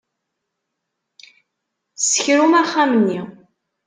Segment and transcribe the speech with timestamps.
[2.01, 3.21] Ssekrum axxam-nni.